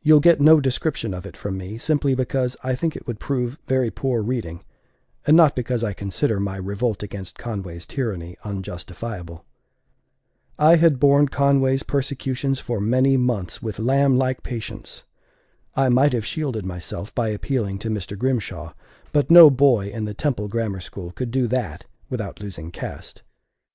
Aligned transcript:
You'll 0.00 0.20
get 0.20 0.40
no 0.40 0.58
description 0.58 1.12
of 1.12 1.26
it 1.26 1.36
from 1.36 1.58
me, 1.58 1.76
simply 1.76 2.14
because 2.14 2.56
I 2.64 2.74
think 2.74 2.96
it 2.96 3.06
would 3.06 3.20
prove 3.20 3.58
very 3.66 3.90
poor 3.90 4.22
reading, 4.22 4.64
and 5.26 5.36
not 5.36 5.54
because 5.54 5.84
I 5.84 5.92
consider 5.92 6.40
my 6.40 6.56
revolt 6.56 7.02
against 7.02 7.36
Conway's 7.36 7.84
tyranny 7.84 8.38
unjustifiable. 8.42 9.44
I 10.58 10.76
had 10.76 10.98
borne 10.98 11.28
Conway's 11.28 11.82
persecutions 11.82 12.58
for 12.58 12.80
many 12.80 13.18
months 13.18 13.60
with 13.60 13.78
lamb 13.78 14.16
like 14.16 14.42
patience. 14.42 15.04
I 15.74 15.90
might 15.90 16.14
have 16.14 16.24
shielded 16.24 16.64
myself 16.64 17.14
by 17.14 17.28
appealing 17.28 17.80
to 17.80 17.90
Mr. 17.90 18.16
Grimshaw; 18.18 18.72
but 19.12 19.30
no 19.30 19.50
boy 19.50 19.88
in 19.90 20.06
the 20.06 20.14
Temple 20.14 20.48
Grammar 20.48 20.80
School 20.80 21.10
could 21.10 21.30
do 21.30 21.46
that 21.48 21.84
without 22.08 22.40
losing 22.40 22.70
caste. 22.70 23.22